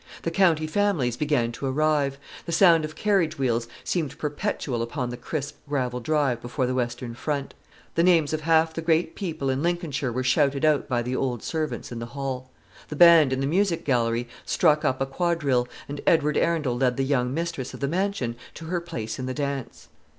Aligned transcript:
The 0.23 0.31
county 0.31 0.65
families 0.65 1.15
began 1.15 1.51
to 1.51 1.67
arrive; 1.67 2.17
the 2.47 2.51
sound 2.51 2.83
of 2.85 2.95
carriage 2.95 3.37
wheels 3.37 3.67
seemed 3.83 4.17
perpetual 4.17 4.81
upon 4.81 5.11
the 5.11 5.15
crisp 5.15 5.57
gravel 5.69 5.99
drive 5.99 6.41
before 6.41 6.65
the 6.65 6.73
western 6.73 7.13
front; 7.13 7.53
the 7.93 8.01
names 8.01 8.33
of 8.33 8.41
half 8.41 8.73
the 8.73 8.81
great 8.81 9.13
people 9.13 9.47
in 9.51 9.61
Lincolnshire 9.61 10.11
were 10.11 10.23
shouted 10.23 10.87
by 10.87 11.03
the 11.03 11.15
old 11.15 11.43
servants 11.43 11.91
in 11.91 11.99
the 11.99 12.07
hall. 12.17 12.49
The 12.87 12.95
band 12.95 13.31
in 13.31 13.41
the 13.41 13.45
music 13.45 13.85
gallery 13.85 14.27
struck 14.43 14.83
up 14.83 15.01
a 15.01 15.05
quadrille, 15.05 15.67
and 15.87 16.01
Edward 16.07 16.35
Arundel 16.35 16.75
led 16.77 16.97
the 16.97 17.03
youthful 17.03 17.25
mistress 17.25 17.75
of 17.75 17.79
the 17.79 17.87
mansion 17.87 18.35
to 18.55 18.65
her 18.65 18.81
place 18.81 19.19
in 19.19 19.27
the 19.27 19.35
dance. 19.35 19.87